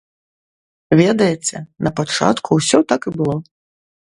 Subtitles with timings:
[1.01, 1.57] Ведаеце,
[1.89, 3.35] на пачатку ўсё так і было.